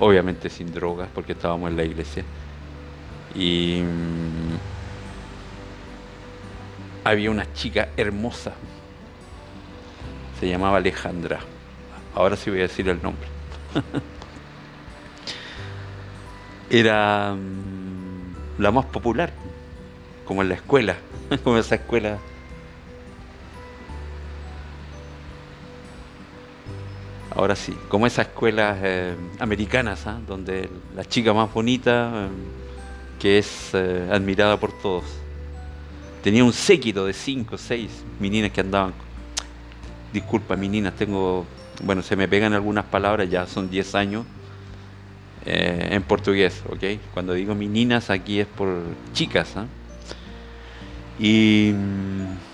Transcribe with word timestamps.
obviamente 0.00 0.50
sin 0.50 0.72
drogas 0.72 1.08
porque 1.14 1.32
estábamos 1.32 1.70
en 1.70 1.76
la 1.76 1.84
iglesia. 1.84 2.24
Y 3.34 3.82
mm, 3.82 4.56
había 7.04 7.30
una 7.30 7.52
chica 7.52 7.90
hermosa, 7.96 8.54
se 10.40 10.48
llamaba 10.48 10.78
Alejandra, 10.78 11.40
ahora 12.14 12.36
sí 12.36 12.50
voy 12.50 12.60
a 12.60 12.62
decir 12.62 12.88
el 12.88 13.00
nombre. 13.02 13.28
Era 16.70 17.34
mm, 17.34 18.60
la 18.60 18.70
más 18.72 18.86
popular, 18.86 19.32
como 20.28 20.42
en 20.42 20.50
la 20.50 20.56
escuela, 20.56 20.96
como 21.42 21.56
esa 21.56 21.76
escuela 21.76 22.18
Ahora 27.34 27.54
sí, 27.54 27.72
como 27.88 28.06
esas 28.06 28.26
escuelas 28.26 28.78
eh, 28.82 29.14
americanas, 29.38 30.06
¿ah? 30.08 30.18
donde 30.26 30.68
la 30.96 31.04
chica 31.04 31.32
más 31.32 31.52
bonita, 31.52 32.26
eh, 32.26 32.28
que 33.20 33.38
es 33.38 33.70
eh, 33.74 34.08
admirada 34.10 34.58
por 34.58 34.72
todos. 34.72 35.04
Tenía 36.22 36.42
un 36.42 36.52
séquito 36.52 37.06
de 37.06 37.12
cinco 37.12 37.56
seis 37.56 38.02
meninas 38.18 38.50
que 38.50 38.60
andaban. 38.60 38.92
Disculpa, 40.12 40.56
meninas, 40.56 40.96
tengo. 40.96 41.46
Bueno, 41.84 42.02
se 42.02 42.16
me 42.16 42.26
pegan 42.26 42.54
algunas 42.54 42.86
palabras, 42.86 43.30
ya 43.30 43.46
son 43.46 43.70
10 43.70 43.94
años 43.94 44.26
eh, 45.46 45.90
en 45.92 46.02
portugués, 46.02 46.60
¿ok? 46.68 47.00
Cuando 47.14 47.34
digo 47.34 47.54
meninas, 47.54 48.10
aquí 48.10 48.40
es 48.40 48.48
por 48.48 48.82
chicas, 49.12 49.56
¿ah? 49.56 49.66
Y. 51.18 51.72
mm, 51.74 52.48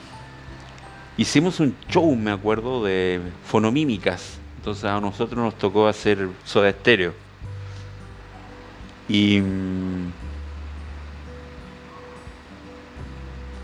Hicimos 1.16 1.60
un 1.60 1.76
show, 1.88 2.14
me 2.16 2.32
acuerdo, 2.32 2.82
de 2.82 3.20
fonomímicas. 3.44 4.38
Entonces 4.56 4.84
a 4.84 5.00
nosotros 5.00 5.38
nos 5.38 5.56
tocó 5.56 5.86
hacer 5.86 6.28
soda 6.44 6.70
estéreo. 6.70 7.14
Y 9.08 9.40
mm, 9.40 10.10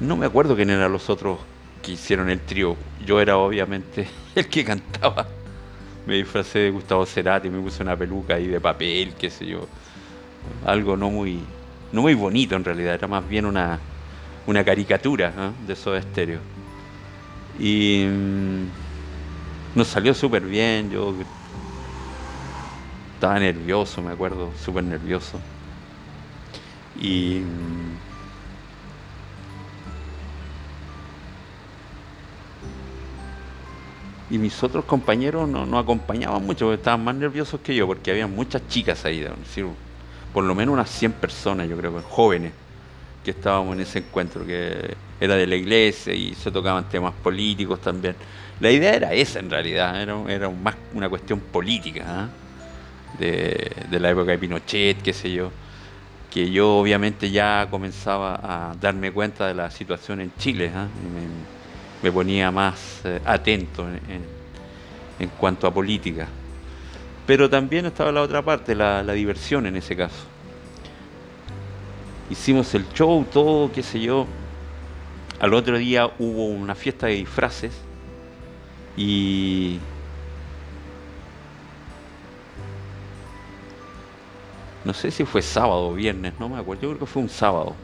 no 0.00 0.16
me 0.16 0.27
acuerdo 0.27 0.55
quién 0.55 0.71
eran 0.71 0.93
los 0.93 1.10
otros 1.10 1.41
que 1.83 1.93
hicieron 1.93 2.31
el 2.31 2.41
trío. 2.41 2.77
Yo 3.05 3.21
era 3.21 3.37
obviamente 3.37 4.09
el 4.37 4.47
que 4.47 4.65
cantaba. 4.65 5.27
Me 6.06 6.15
disfracé 6.16 6.60
de 6.60 6.71
Gustavo 6.71 7.05
Cerati, 7.05 7.50
me 7.50 7.60
puse 7.60 7.83
una 7.83 7.97
peluca 7.97 8.34
ahí 8.34 8.47
de 8.47 8.60
papel, 8.60 9.15
qué 9.19 9.28
sé 9.28 9.47
yo. 9.47 9.66
Algo 10.65 10.97
no 10.97 11.10
muy, 11.10 11.41
no 11.93 12.03
muy 12.03 12.15
bonito 12.15 12.55
en 12.55 12.65
realidad, 12.65 12.94
era 12.94 13.09
más 13.09 13.28
bien 13.28 13.47
una, 13.47 13.81
una 14.50 14.65
caricatura 14.65 15.33
¿ah? 15.37 15.53
de 15.66 15.77
soda 15.77 15.99
estéreo. 15.99 16.41
Y 17.59 18.05
mm, 18.06 18.66
nos 19.77 19.88
salió 19.88 20.12
súper 20.15 20.43
bien, 20.43 20.91
yo 20.91 21.15
estaba 23.15 23.39
nervioso, 23.39 24.03
me 24.03 24.12
acuerdo, 24.12 24.50
súper 24.62 24.84
nervioso. 24.84 25.39
Y 27.00 27.41
mm, 27.41 28.10
y 34.31 34.39
mis 34.39 34.62
otros 34.62 34.84
compañeros 34.84 35.49
no 35.49 35.66
nos 35.66 35.83
acompañaban 35.83 36.44
mucho, 36.47 36.66
porque 36.66 36.77
estaban 36.77 37.03
más 37.05 37.16
nerviosos 37.16 37.60
que 37.60 37.75
yo, 37.75 37.87
porque 37.87 38.12
había 38.12 38.28
muchas 38.28 38.66
chicas 38.69 39.05
ahí, 39.05 39.27
por 40.33 40.44
lo 40.44 40.55
menos 40.55 40.72
unas 40.72 40.89
100 40.89 41.12
personas, 41.12 41.69
yo 41.69 41.77
creo, 41.77 42.00
jóvenes, 42.03 42.53
que 43.25 43.32
estábamos 43.32 43.75
en 43.75 43.81
ese 43.82 43.98
encuentro, 44.00 44.47
que 44.47 44.94
era 45.20 45.34
de 45.36 45.47
la 45.47 45.56
iglesia 45.56 46.14
y 46.14 46.34
se 46.34 46.50
tocaban 46.50 46.88
temas 46.88 47.12
políticos 47.22 47.81
también. 47.81 48.14
La 48.60 48.70
idea 48.70 48.94
era 48.94 49.12
esa 49.12 49.38
en 49.41 49.50
realidad, 49.50 50.00
era, 50.00 50.16
era 50.28 50.48
más 50.50 50.75
una 50.94 51.08
cuestión 51.08 51.41
política, 51.41 52.04
¿ah? 52.06 52.28
de, 53.19 53.72
de 53.91 54.00
la 54.00 54.10
época 54.10 54.30
de 54.32 54.38
Pinochet, 54.38 55.03
qué 55.03 55.12
sé 55.12 55.32
yo, 55.32 55.50
que 56.30 56.50
yo 56.50 56.76
obviamente 56.78 57.30
ya 57.30 57.66
comenzaba 57.70 58.41
a 58.42 58.75
darme 58.80 59.10
cuenta 59.12 59.47
de 59.48 59.54
la 59.54 59.70
situación 59.70 60.20
en 60.20 60.32
Chile, 60.38 60.66
y 60.66 60.70
me, 60.70 61.26
me 62.03 62.12
ponía 62.12 62.50
más 62.50 63.00
eh, 63.04 63.20
atento 63.25 63.86
en, 63.88 63.94
en- 64.10 64.41
en 65.19 65.28
cuanto 65.38 65.66
a 65.66 65.75
política. 65.75 66.26
Pero 67.26 67.50
también 67.50 67.84
estaba 67.84 68.10
la 68.10 68.22
otra 68.22 68.41
parte, 68.42 68.75
la 68.75 69.03
diversión 69.12 69.66
en 69.66 69.76
ese 69.76 69.94
caso. 69.94 70.25
Hicimos 72.30 72.72
el 72.76 72.88
show, 72.92 73.26
todo, 73.30 73.72
qué 73.72 73.82
sé 73.82 74.00
yo. 74.00 74.26
Al 75.41 75.52
otro 75.52 75.76
día 75.78 76.10
hubo 76.18 76.46
una 76.46 76.76
fiesta 76.76 77.08
de 77.08 77.14
disfraces 77.14 77.72
y 78.96 79.78
no 84.84 84.94
sé 84.94 85.10
si 85.10 85.24
fue 85.24 85.42
sábado 85.42 85.88
o 85.88 85.94
viernes, 85.94 86.34
no 86.38 86.48
me 86.48 86.58
acuerdo, 86.58 86.82
yo 86.82 86.88
creo 86.91 87.00
que 87.00 87.06
fue 87.06 87.22
un 87.22 87.28
sábado. 87.28 87.74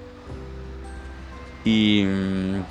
Y 1.65 2.05
mm, 2.05 2.63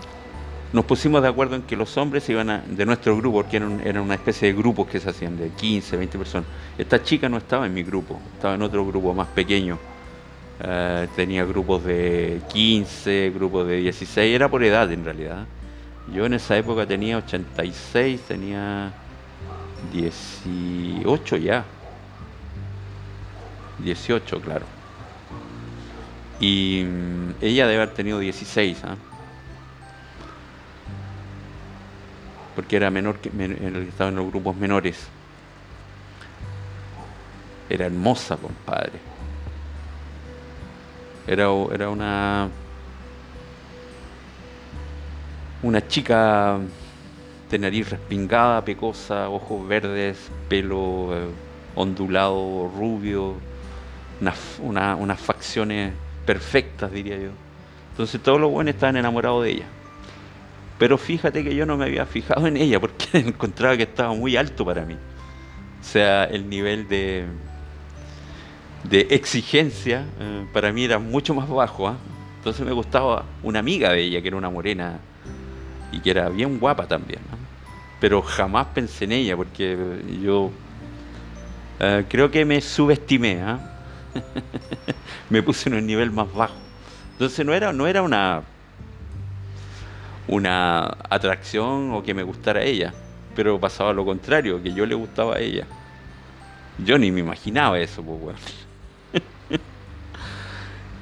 nos 0.72 0.86
pusimos 0.86 1.22
de 1.22 1.28
acuerdo 1.28 1.56
en 1.56 1.64
que 1.64 1.76
los 1.76 1.98
hombres 1.98 2.30
iban 2.30 2.50
a, 2.50 2.60
de 2.60 2.86
nuestro 2.86 3.18
grupo, 3.18 3.42
porque 3.42 3.58
eran, 3.58 3.82
eran 3.86 4.04
una 4.04 4.16
especie 4.16 4.48
de 4.48 4.58
grupos 4.58 4.88
que 4.88 5.02
se 5.02 5.10
hacían 5.10 5.36
de 5.38 5.50
15, 5.50 5.98
20 5.98 6.18
personas. 6.18 6.48
Esta 6.78 7.04
chica 7.04 7.28
no 7.28 7.38
estaba 7.38 7.66
en 7.66 7.74
mi 7.74 7.84
grupo, 7.84 8.18
estaba 8.34 8.56
en 8.56 8.62
otro 8.62 8.86
grupo 8.86 9.14
más 9.14 9.28
pequeño. 9.28 9.78
Eh, 10.60 11.08
tenía 11.16 11.44
grupos 11.44 11.84
de 11.84 12.42
15, 12.50 13.32
grupos 13.36 13.68
de 13.68 13.78
16, 13.78 14.34
era 14.36 14.50
por 14.50 14.64
edad 14.64 14.92
en 14.92 15.04
realidad. 15.04 15.46
Yo 16.14 16.26
en 16.26 16.34
esa 16.34 16.58
época 16.58 16.86
tenía 16.86 17.18
86, 17.18 18.22
tenía 18.22 18.94
18 19.92 21.38
ya. 21.38 21.66
18, 23.80 24.42
claro. 24.42 24.66
Y 26.40 26.86
mm, 26.86 27.36
ella 27.42 27.68
debe 27.68 27.82
haber 27.84 27.94
tenido 27.94 28.20
16, 28.20 28.84
¿ah? 28.86 28.96
porque 32.56 32.78
era 32.78 32.90
menor 32.90 33.18
que 33.18 33.30
estaba 33.90 34.10
en 34.10 34.16
los 34.16 34.28
grupos 34.28 34.56
menores. 34.56 35.08
Era 37.70 37.88
hermosa, 37.88 38.38
compadre. 38.38 39.15
Era, 41.28 41.48
era 41.74 41.90
una 41.90 42.50
una 45.64 45.88
chica 45.88 46.60
de 47.50 47.60
nariz 47.60 47.90
respingada, 47.90 48.64
pecosa, 48.64 49.30
ojos 49.30 49.68
verdes, 49.68 50.18
pelo 50.48 51.10
eh, 51.16 51.26
ondulado, 51.76 52.72
rubio, 52.76 53.36
una- 54.62 54.96
unas 54.96 55.20
facciones 55.20 55.94
perfectas, 56.26 56.92
diría 56.92 57.18
yo. 57.18 57.30
Entonces 57.92 58.22
todos 58.22 58.40
los 58.40 58.52
buenos 58.52 58.74
estaban 58.76 58.98
enamorados 58.98 59.44
de 59.44 59.52
ella. 59.52 59.66
Pero 60.78 60.98
fíjate 60.98 61.44
que 61.44 61.56
yo 61.56 61.66
no 61.66 61.78
me 61.78 61.86
había 61.86 62.06
fijado 62.06 62.48
en 62.48 62.58
ella 62.58 62.80
porque 62.80 63.06
encontraba 63.14 63.78
que 63.78 63.84
estaba 63.84 64.14
muy 64.14 64.36
alto 64.36 64.66
para 64.66 64.86
mí. 64.86 64.96
O 64.96 65.84
sea, 65.84 66.26
el 66.26 66.50
nivel 66.50 66.88
de, 66.88 67.26
de 68.90 69.08
exigencia 69.12 70.06
eh, 70.20 70.46
para 70.54 70.72
mí 70.72 70.84
era 70.84 71.00
mucho 71.00 71.34
más 71.34 71.50
bajo. 71.50 71.88
¿ah? 71.88 71.98
Entonces 72.38 72.66
me 72.66 72.72
gustaba 72.72 73.26
una 73.44 73.60
amiga 73.60 73.92
de 73.92 74.02
ella, 74.02 74.22
que 74.22 74.28
era 74.28 74.38
una 74.38 74.50
morena 74.50 75.00
y 75.92 76.00
que 76.00 76.12
era 76.12 76.30
bien 76.30 76.60
guapa 76.60 76.88
también. 76.88 77.20
Pero 78.00 78.22
jamás 78.22 78.68
pensé 78.68 79.06
en 79.06 79.14
ella 79.14 79.36
porque 79.36 79.78
yo 80.22 80.52
eh, 81.80 82.06
creo 82.08 82.30
que 82.30 82.46
me 82.46 82.62
subestimé. 82.62 83.42
¿ah? 83.42 83.60
me 85.30 85.42
puse 85.42 85.70
en 85.70 85.76
un 85.76 85.86
nivel 85.86 86.12
más 86.12 86.32
bajo. 86.34 86.56
Entonces 87.14 87.46
no 87.46 87.54
era, 87.54 87.74
no 87.74 87.88
era 87.88 88.02
una, 88.02 88.44
una 90.28 90.98
atracción 91.10 91.94
o 91.94 92.04
que 92.04 92.14
me 92.14 92.24
gustara 92.24 92.62
ella, 92.62 92.94
pero 93.36 93.60
pasaba 93.60 93.94
lo 93.94 94.06
contrario, 94.06 94.62
que 94.62 94.74
yo 94.74 94.86
le 94.86 94.96
gustaba 94.96 95.36
a 95.36 95.40
ella. 95.40 95.66
Yo 96.78 96.98
ni 96.98 97.10
me 97.10 97.22
imaginaba 97.22 97.80
eso, 97.80 98.04
pues, 98.04 98.20
bueno. 98.20 98.40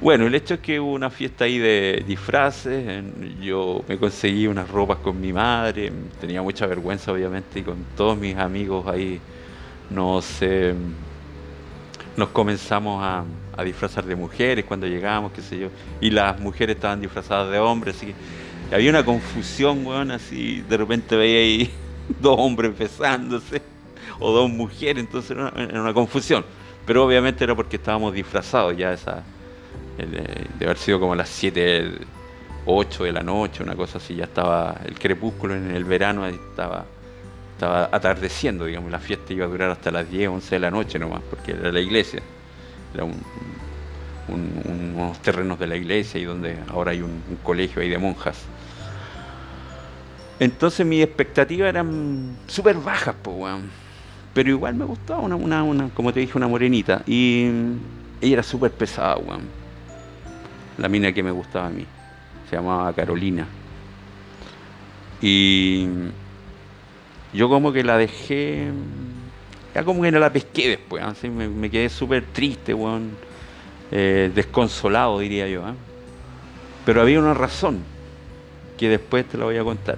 Bueno, 0.03 0.27
el 0.27 0.35
hecho 0.35 0.55
es 0.55 0.59
que 0.59 0.81
hubo 0.81 0.91
una 0.91 1.09
fiesta 1.09 1.45
ahí 1.45 1.57
de 1.57 2.03
disfraces, 2.05 3.03
yo 3.41 3.85
me 3.87 3.97
conseguí 3.97 4.47
unas 4.47 4.69
ropas 4.69 4.97
con 4.97 5.19
mi 5.21 5.31
madre, 5.31 5.93
tenía 6.19 6.41
mucha 6.41 6.67
vergüenza 6.67 7.13
obviamente, 7.13 7.59
y 7.59 7.63
con 7.63 7.77
todos 7.95 8.17
mis 8.17 8.35
amigos 8.35 8.85
ahí 8.85 9.21
nos, 9.89 10.41
nos 12.17 12.29
comenzamos 12.29 13.01
a, 13.01 13.23
disfrazar 13.63 14.03
de 14.03 14.15
mujeres 14.15 14.65
cuando 14.65 14.87
llegamos, 14.87 15.31
qué 15.31 15.41
sé 15.41 15.57
yo, 15.57 15.69
y 16.01 16.09
las 16.09 16.37
mujeres 16.37 16.75
estaban 16.75 16.99
disfrazadas 16.99 17.49
de 17.49 17.59
hombres, 17.59 17.95
así 17.95 18.07
que 18.07 18.75
había 18.75 18.89
una 18.89 19.05
confusión, 19.05 19.85
weón, 19.85 20.11
así 20.11 20.65
de 20.67 20.75
repente 20.75 21.15
veía 21.15 21.39
ahí 21.39 21.71
dos 22.19 22.35
hombres 22.37 22.77
besándose, 22.77 23.61
o 24.19 24.33
dos 24.33 24.49
mujeres, 24.49 25.01
entonces 25.01 25.31
era 25.31 25.53
una, 25.79 25.93
confusión, 25.93 26.43
pero 26.85 27.05
obviamente 27.05 27.45
era 27.45 27.55
porque 27.55 27.77
estábamos 27.77 28.13
disfrazados 28.13 28.75
ya 28.75 28.91
esa, 28.91 29.23
de 29.97 30.65
haber 30.65 30.77
sido 30.77 30.99
como 30.99 31.15
las 31.15 31.29
7, 31.29 31.91
8 32.65 33.03
de 33.03 33.11
la 33.11 33.21
noche, 33.21 33.63
una 33.63 33.75
cosa 33.75 33.97
así, 33.97 34.15
ya 34.15 34.25
estaba 34.25 34.77
el 34.85 34.97
crepúsculo 34.97 35.55
en 35.55 35.71
el 35.71 35.83
verano, 35.83 36.25
estaba 36.25 36.85
estaba 37.53 37.89
atardeciendo, 37.91 38.65
digamos, 38.65 38.91
la 38.91 38.99
fiesta 38.99 39.31
iba 39.31 39.45
a 39.45 39.47
durar 39.47 39.69
hasta 39.69 39.91
las 39.91 40.09
10, 40.09 40.29
11 40.29 40.55
de 40.55 40.59
la 40.59 40.71
noche 40.71 40.99
nomás, 40.99 41.21
porque 41.29 41.51
era 41.51 41.71
la 41.71 41.79
iglesia, 41.79 42.21
era 42.93 43.05
unos 44.27 45.21
terrenos 45.21 45.59
de 45.59 45.67
la 45.67 45.75
iglesia 45.75 46.19
y 46.19 46.25
donde 46.25 46.57
ahora 46.69 46.91
hay 46.91 47.01
un, 47.01 47.21
colegio 47.43 47.81
ahí 47.81 47.89
de 47.89 47.97
monjas. 47.97 48.37
Entonces 50.39 50.85
mis 50.85 51.03
expectativas 51.03 51.69
eran 51.69 52.35
súper 52.47 52.75
bajas, 52.77 53.15
pero 54.33 54.49
igual 54.49 54.75
me 54.75 54.85
gustaba 54.85 55.21
una, 55.21 55.35
una, 55.35 55.89
como 55.93 56.11
te 56.11 56.19
dije, 56.21 56.37
una 56.37 56.47
morenita, 56.47 57.03
y 57.05 57.45
ella 58.19 58.33
era 58.33 58.43
súper 58.43 58.71
pesada, 58.71 59.15
la 60.77 60.89
mina 60.89 61.11
que 61.13 61.23
me 61.23 61.31
gustaba 61.31 61.67
a 61.67 61.69
mí, 61.69 61.85
se 62.49 62.55
llamaba 62.55 62.93
Carolina. 62.93 63.47
Y 65.21 65.87
yo 67.33 67.49
como 67.49 67.71
que 67.71 67.83
la 67.83 67.97
dejé, 67.97 68.67
ya 69.73 69.83
como 69.83 70.01
que 70.01 70.11
no 70.11 70.19
la 70.19 70.31
pesqué 70.31 70.69
después, 70.69 71.03
así 71.03 71.29
me, 71.29 71.69
quedé 71.69 71.89
súper 71.89 72.25
triste, 72.25 72.73
weón, 72.73 73.11
eh, 73.91 74.31
desconsolado 74.33 75.19
diría 75.19 75.47
yo. 75.47 75.65
¿ah? 75.65 75.75
Pero 76.85 77.01
había 77.01 77.19
una 77.19 77.33
razón, 77.33 77.79
que 78.77 78.89
después 78.89 79.25
te 79.25 79.37
la 79.37 79.45
voy 79.45 79.57
a 79.57 79.63
contar. 79.63 79.97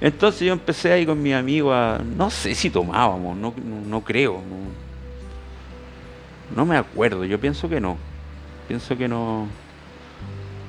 Entonces 0.00 0.42
yo 0.46 0.52
empecé 0.52 0.92
ahí 0.92 1.06
con 1.06 1.22
mis 1.22 1.34
amigos 1.34 1.72
a, 1.74 2.00
no 2.16 2.28
sé 2.30 2.54
si 2.54 2.68
tomábamos, 2.68 3.36
no, 3.36 3.54
no, 3.86 4.00
creo, 4.02 4.42
no 6.54 6.66
me 6.66 6.76
acuerdo, 6.76 7.24
yo 7.24 7.40
pienso 7.40 7.68
que 7.68 7.80
no, 7.80 7.96
pienso 8.68 8.96
que 8.96 9.08
no 9.08 9.48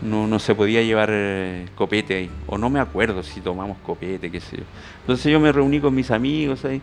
no, 0.01 0.27
no 0.27 0.39
se 0.39 0.53
podía 0.55 0.81
llevar 0.81 1.09
eh, 1.11 1.65
copete 1.75 2.15
ahí. 2.15 2.29
O 2.47 2.57
no 2.57 2.69
me 2.69 2.79
acuerdo 2.79 3.23
si 3.23 3.41
tomamos 3.41 3.77
copete, 3.79 4.31
qué 4.31 4.39
sé 4.39 4.57
yo. 4.57 4.63
Entonces 5.01 5.31
yo 5.31 5.39
me 5.39 5.51
reuní 5.51 5.79
con 5.79 5.93
mis 5.95 6.11
amigos 6.11 6.65
ahí 6.65 6.81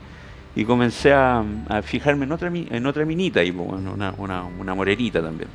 y 0.56 0.64
comencé 0.64 1.12
a, 1.12 1.44
fijarme 1.82 2.24
en 2.24 2.32
otra, 2.32 2.50
en 2.52 2.86
otra 2.86 3.04
minita 3.04 3.40
ahí, 3.40 3.50
una, 3.50 4.12
una, 4.16 4.44
una 4.44 4.74
morerita 4.74 5.22
también. 5.22 5.48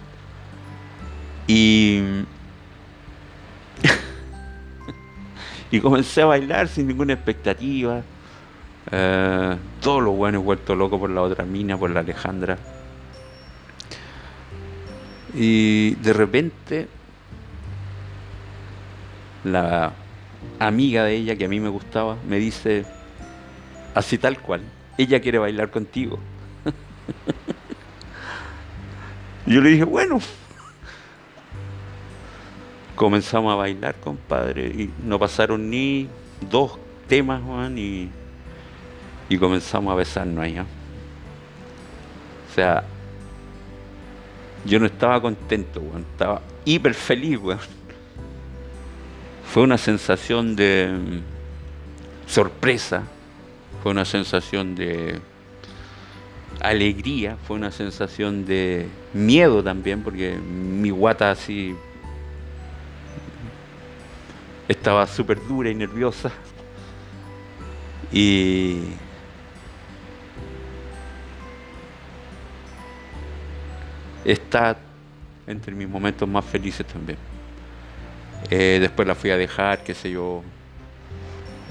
Y, 1.48 2.02
y 5.72 5.80
comencé 5.80 6.22
a 6.22 6.26
bailar 6.26 6.68
sin 6.68 6.88
ninguna 6.88 7.14
expectativa. 7.14 8.02
Eh, 8.92 9.56
todos 9.82 10.04
los 10.04 10.16
buenos 10.16 10.44
vuelto 10.44 10.76
loco 10.76 11.00
por 11.00 11.10
la 11.10 11.22
otra 11.22 11.46
mina, 11.46 11.78
por 11.78 11.90
la 11.90 12.02
Alejandra. 12.02 12.58
Y 15.34 15.96
de 15.96 16.14
repente 16.14 16.88
la 19.50 19.94
amiga 20.60 21.04
de 21.04 21.16
ella 21.16 21.36
que 21.36 21.46
a 21.46 21.50
mí 21.50 21.60
me 21.60 21.70
gustaba 21.70 22.18
me 22.28 22.38
dice, 22.38 22.86
así 23.94 24.18
tal 24.18 24.40
cual, 24.40 24.62
ella 24.98 25.20
quiere 25.20 25.40
bailar 25.40 25.70
contigo. 25.70 26.20
Yo 29.46 29.62
le 29.62 29.72
dije, 29.72 29.84
bueno, 29.84 30.20
comenzamos 32.96 33.54
a 33.54 33.56
bailar, 33.56 33.96
compadre, 33.96 34.68
y 34.68 34.92
no 35.04 35.18
pasaron 35.18 35.70
ni 35.70 36.08
dos 36.50 36.78
temas, 37.08 37.42
Juan, 37.42 37.78
y, 37.78 38.10
y 39.30 39.38
comenzamos 39.38 39.92
a 39.92 39.96
besarnos 39.96 40.44
ahí. 40.44 40.58
¿ah? 40.58 40.66
O 42.50 42.54
sea, 42.54 42.84
yo 44.66 44.80
no 44.80 44.86
estaba 44.86 45.22
contento, 45.22 45.82
Juan, 45.82 46.06
estaba 46.12 46.42
hiper 46.66 46.94
feliz, 46.94 47.40
fue 49.52 49.64
una 49.64 49.80
sensación 49.80 50.56
de 50.56 50.90
mm, 50.92 52.30
sorpresa, 52.30 53.04
fue 53.82 53.92
una 53.92 54.06
sensación 54.06 54.76
de 54.76 55.20
alegría, 56.62 57.36
fue 57.48 57.58
una 57.58 57.72
sensación 57.72 58.46
de 58.46 58.88
miedo 59.14 59.64
también, 59.64 60.04
porque 60.04 60.38
mi 60.38 60.92
guata 60.92 61.32
así 61.32 61.76
estaba 64.68 65.08
súper 65.08 65.40
dura 65.48 65.72
y 65.72 65.76
nerviosa. 65.76 66.32
Y 68.12 68.82
está 74.24 74.78
entre 75.48 75.74
mis 75.74 75.90
momentos 75.90 76.30
más 76.30 76.46
felices 76.46 76.86
también. 76.86 77.29
Eh, 78.50 78.78
después 78.82 79.08
la 79.08 79.16
fui 79.16 79.30
a 79.30 79.38
dejar, 79.38 79.84
qué 79.84 79.94
sé 79.94 80.12
yo. 80.12 80.44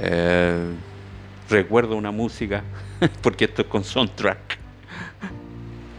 Eh, 0.01 0.73
recuerdo 1.49 1.97
una 1.97 2.11
música, 2.11 2.63
porque 3.23 3.47
esto 3.47 3.63
es 3.63 3.69
con 3.69 3.85
soundtrack. 3.85 4.59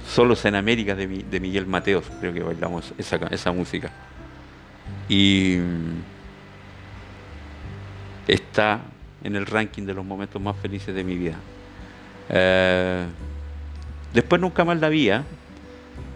Solos 0.08 0.44
en 0.46 0.56
América 0.56 0.96
de, 0.96 1.40
Miguel 1.40 1.68
Mateos, 1.68 2.06
creo 2.20 2.34
que 2.34 2.42
bailamos 2.42 2.94
esa, 2.98 3.18
esa 3.32 3.52
música. 3.52 3.92
Y 5.08 5.58
está 8.28 8.82
en 9.24 9.36
el 9.36 9.46
ranking 9.46 9.84
de 9.84 9.94
los 9.94 10.06
momentos 10.06 10.42
más 10.42 10.56
felices 10.58 10.96
de 10.96 11.04
mi 11.04 11.16
vida. 11.16 11.36
Eh, 12.30 13.06
después 14.14 14.40
nunca 14.42 14.64
más 14.64 14.80
la 14.80 14.90
vi, 14.90 15.10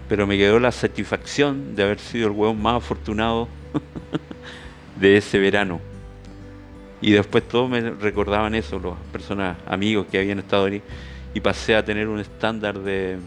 pero 0.07 0.27
me 0.27 0.37
quedó 0.37 0.59
la 0.59 0.71
satisfacción 0.71 1.75
de 1.75 1.83
haber 1.83 1.99
sido 1.99 2.27
el 2.27 2.33
hueón 2.33 2.61
más 2.61 2.77
afortunado 2.77 3.47
de 5.03 5.17
ese 5.17 5.37
verano. 5.37 5.81
Y 7.01 7.11
después 7.11 7.45
todos 7.47 7.69
me 7.69 7.81
recordaban 7.81 8.55
eso, 8.55 8.79
las 8.79 8.97
personas, 9.11 9.57
amigos 9.67 10.07
que 10.09 10.17
habían 10.17 10.39
estado 10.39 10.65
ahí, 10.65 10.81
y 11.33 11.39
pasé 11.41 11.75
a 11.75 11.83
tener 11.83 12.07
un 12.07 12.19
estándar 12.19 12.79
de, 12.79 13.17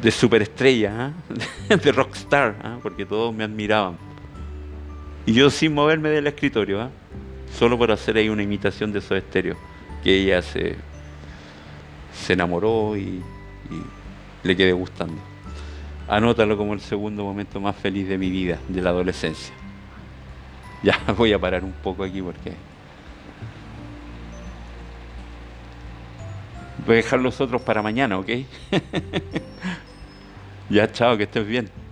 de 0.00 0.10
superestrella, 0.10 1.12
¿ah? 1.68 1.76
de 1.76 1.92
rockstar, 1.92 2.56
¿ah? 2.62 2.78
porque 2.82 3.04
todos 3.04 3.34
me 3.34 3.44
admiraban. 3.44 3.98
Y 5.26 5.34
yo 5.34 5.50
sin 5.50 5.74
moverme 5.74 6.08
del 6.08 6.26
escritorio, 6.26 6.80
¿ah? 6.80 6.90
solo 7.54 7.76
por 7.76 7.90
hacer 7.92 8.16
ahí 8.16 8.30
una 8.30 8.42
imitación 8.42 8.92
de 8.92 9.00
esos 9.00 9.18
estéreos, 9.18 9.58
que 10.02 10.22
ella 10.22 10.40
se, 10.40 10.76
se 12.14 12.32
enamoró 12.32 12.96
y, 12.96 13.00
y 13.70 14.42
le 14.42 14.56
quedé 14.56 14.72
gustando. 14.72 15.20
Anótalo 16.08 16.56
como 16.56 16.72
el 16.72 16.80
segundo 16.80 17.24
momento 17.24 17.60
más 17.60 17.76
feliz 17.76 18.08
de 18.08 18.16
mi 18.16 18.30
vida, 18.30 18.58
de 18.68 18.80
la 18.80 18.90
adolescencia. 18.90 19.52
Ya 20.82 20.98
voy 21.16 21.32
a 21.32 21.38
parar 21.38 21.64
un 21.64 21.72
poco 21.72 22.04
aquí 22.04 22.22
porque 22.22 22.52
voy 26.86 26.94
a 26.94 26.96
dejar 26.96 27.20
los 27.20 27.40
otros 27.40 27.62
para 27.62 27.82
mañana, 27.82 28.18
¿ok? 28.18 28.28
ya, 30.70 30.90
chao, 30.92 31.16
que 31.16 31.24
estés 31.24 31.46
bien. 31.46 31.85